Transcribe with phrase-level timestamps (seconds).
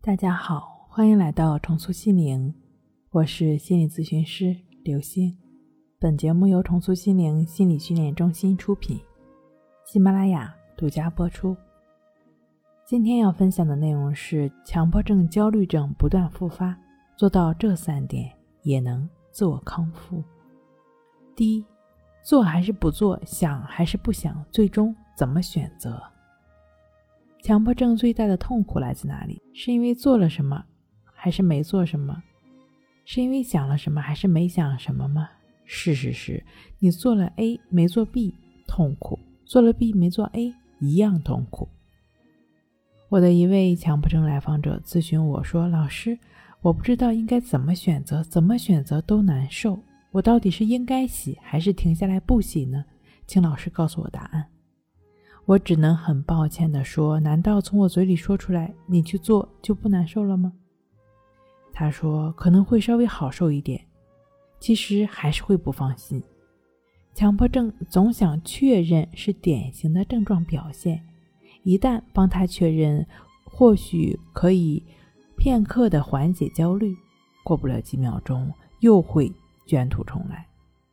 [0.00, 2.54] 大家好，欢迎来到重塑心灵，
[3.10, 5.36] 我是心理咨询师刘星。
[5.98, 8.98] 本节目由重塑心灵心理训练中心出品，
[9.84, 11.54] 喜马拉雅独家播出。
[12.86, 16.78] 今天要分享的内容是强迫症、焦虑症不断复发，
[17.16, 20.22] 做到这三点也能自我康复。
[21.34, 21.66] 第一，
[22.22, 26.00] 做还是不做，想还是不想，最终怎么选择？
[27.48, 29.40] 强迫症最大的痛苦来自哪里？
[29.54, 30.62] 是因为做了什么，
[31.02, 32.22] 还是没做什么？
[33.06, 35.30] 是因为想了什么，还是没想什么吗？
[35.64, 36.44] 事实是，
[36.78, 38.34] 你做了 A 没做 B，
[38.66, 41.66] 痛苦；做了 B 没做 A，一样痛苦。
[43.08, 46.18] 我的一位强迫症来访者咨询我说：“老师，
[46.60, 49.82] 我不知道应该怎么选择，怎么选择都难受。
[50.10, 52.84] 我到底是应该洗，还是停下来不洗呢？
[53.26, 54.44] 请老师告诉我答案。”
[55.48, 60.52] 我只能很抱歉地说：“难道从我嘴里说出来，你去做就不难受了吗？”
[61.72, 63.82] 他说：“可能会稍微好受一点，
[64.60, 66.22] 其实还是会不放心。
[67.14, 71.02] 强迫症总想确认是典型的症状表现。”
[71.64, 73.06] 一旦帮他确认，
[73.42, 74.84] 或许可以
[75.38, 76.94] 片刻的缓解焦虑，
[77.42, 79.32] 过不了几秒钟又会
[79.64, 80.46] 卷土重来。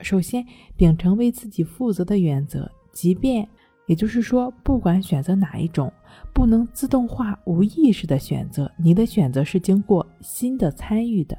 [0.00, 0.42] 首先，
[0.74, 3.46] 秉承为自己负责的原则，即便
[3.88, 5.92] 也就是说，不管选择哪一种，
[6.32, 11.36] 不能自动化、无意识的选择，你的选择是经过新的参与的。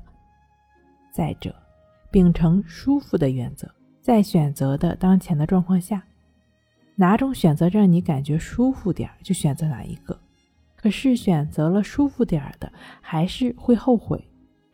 [1.14, 1.55] 再者，
[2.11, 3.70] 秉承舒服的原则，
[4.02, 6.03] 在选择的当前的状况下。
[6.95, 10.20] 哪种选择让你感觉舒服点儿就选择哪一个。
[10.75, 14.22] 可是选择了舒服点儿的，还是会后悔。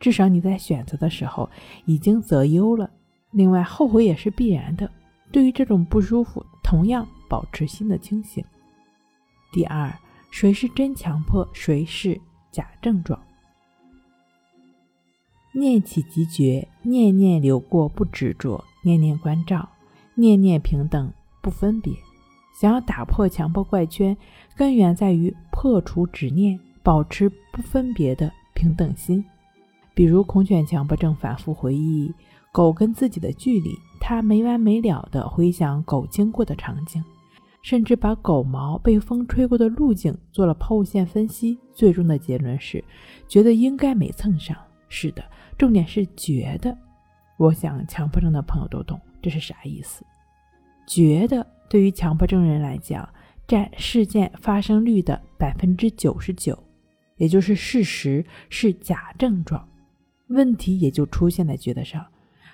[0.00, 1.48] 至少你在选择的时候
[1.84, 2.90] 已经择优了。
[3.32, 4.90] 另外，后悔也是必然的。
[5.30, 8.44] 对于这种不舒服，同样保持心的清醒。
[9.52, 9.92] 第二，
[10.30, 13.18] 谁是真强迫，谁是假症状？
[15.52, 19.68] 念起即觉，念念流过不执着，念念关照，
[20.14, 21.10] 念念平等
[21.40, 21.92] 不分别。
[22.58, 24.16] 想要打破强迫怪圈，
[24.54, 29.24] 根源在于破除执念，保持不分别的平等心。
[29.94, 32.12] 比如孔犬强迫症反复回忆
[32.52, 37.02] 狗跟自己的距离，他没完没了地回想狗经过的场景，
[37.66, 42.82] 甚至把狗毛被风吹过的路径做了抛物线分析，最终的结论是
[43.26, 44.56] 觉得应该没蹭上。
[44.88, 45.24] 是的，
[45.58, 46.78] 重点是觉得。
[47.36, 50.06] 我想强迫症的朋友都懂这是啥意思，
[50.86, 51.44] 觉得。
[51.68, 53.08] 对于强迫症人来讲，
[53.48, 56.56] 占事件发生率的百分之九十九，
[57.16, 59.68] 也就是事实是假症状，
[60.28, 62.06] 问题也就出现在觉得上。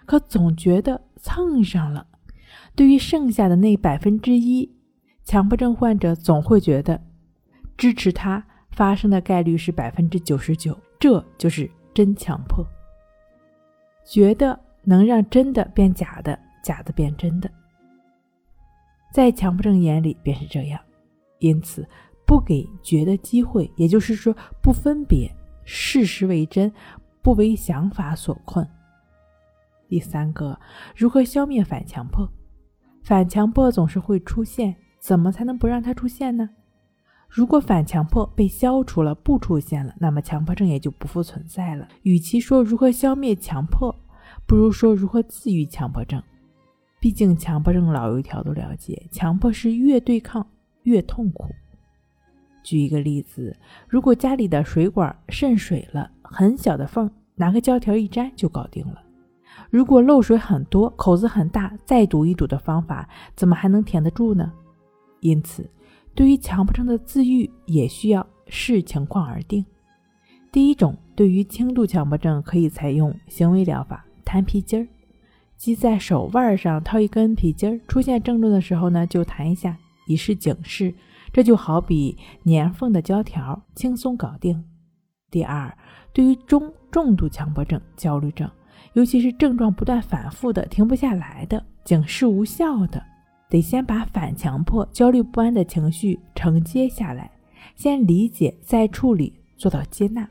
[0.06, 2.06] 可总觉得蹭上了，
[2.75, 4.71] 对于剩下的那百分之一，
[5.25, 7.00] 强迫症患者总会觉得
[7.77, 12.66] 支持他发生的概率是百分之九十九，这就是真强迫。
[14.05, 17.50] 觉得能让真的变假的，假的变真的。
[19.12, 20.81] 在强迫症眼里便是这样，
[21.38, 21.87] 因此
[22.27, 25.31] 不给觉得机会，也就是说不分别
[25.65, 26.72] 事实为真，
[27.21, 28.66] 不为想法所困。
[29.87, 30.59] 第三个，
[30.97, 32.28] 如何消灭反强迫？
[33.05, 36.48] 反强迫总是会出现，怎么才能不让它出现呢？
[37.28, 41.88] 如果反强迫被消除了，不出现了，那么强迫症也就不复存在了。
[42.02, 43.92] 与其说如何消灭强迫，
[44.46, 46.22] 不如说如何治愈强迫症。
[47.00, 50.46] 毕竟强迫症老油条都了解，强迫是越对抗
[50.84, 51.52] 越痛苦。
[52.62, 53.56] 举一个例子，
[53.88, 59.02] 如果家里的水管渗水了，很小的缝，拿个胶条一粘就搞定了。
[59.69, 64.52] 如果漏水很多，口子很大，再堵一堵的方法，怎么还能填得住呢？
[65.22, 65.71] 因此，
[66.15, 69.65] 对于强迫症的自愈，也需要视情况而定。
[70.50, 74.87] 第一种，对于轻度强迫症，可以采用行为疗法，弹皮筋儿。
[75.56, 80.93] 系在手腕上套一根皮筋儿，出现症状的时候呢，就弹一下，以示警示。
[81.32, 84.62] 这就好比粘缝的胶条，轻松搞定。
[85.31, 85.75] 第二，
[86.12, 88.50] 对于中重度强迫症、焦虑症，
[88.93, 93.02] 尤其是症状不断反复的、停不下来的、警示无效的，
[93.52, 97.31] 得先把反强迫、焦虑不安的情绪承接下来，
[97.76, 100.26] 先理解再处理，做到接纳。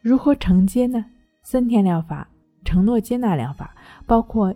[0.00, 1.04] 如何承接呢？
[1.42, 2.26] 森田疗法。
[2.64, 3.74] 承诺接纳疗法
[4.06, 4.54] 包括，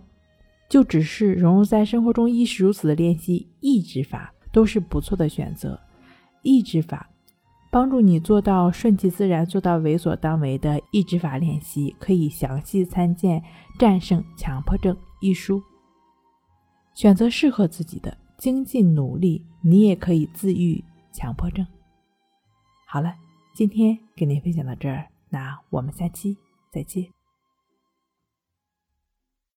[0.70, 5.78] 就只是融入在生活中亦是如此的练习抑制法，都是不错的选择。
[6.42, 7.10] 抑制法
[7.70, 13.38] 帮助你做到顺其自然，做到为所当为的抑制法练习，可以详细参见
[13.78, 15.62] 《战胜强迫症》一书。
[16.94, 21.66] 选择适合自己的，精进努力，你也可以自愈强迫症。
[22.86, 23.14] 好了。
[23.54, 26.34] 今天跟您分享到这儿，那我们下期
[26.70, 27.06] 再见。